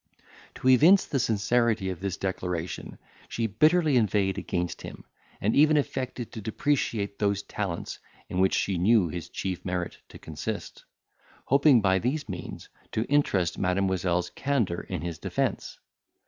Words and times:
To 0.55 0.67
evince 0.67 1.05
the 1.05 1.19
sincerity 1.19 1.91
of 1.91 1.99
this 1.99 2.17
declaration, 2.17 2.97
she 3.29 3.45
bitterly 3.45 3.97
inveighed 3.97 4.39
against 4.39 4.81
him, 4.81 5.03
and 5.39 5.55
even 5.55 5.77
affected 5.77 6.31
to 6.31 6.41
depreciate 6.41 7.19
those 7.19 7.43
talents, 7.43 7.99
in 8.27 8.39
which 8.39 8.55
she 8.55 8.79
knew 8.79 9.09
his 9.09 9.29
chief 9.29 9.63
merit 9.63 9.99
to 10.09 10.17
consist; 10.17 10.85
hoping, 11.45 11.81
by 11.81 11.99
these 11.99 12.27
means, 12.27 12.67
to 12.93 13.05
interest 13.09 13.59
Mademoiselle's 13.59 14.31
candour 14.31 14.81
in 14.81 15.01
his 15.03 15.19
defence. 15.19 15.77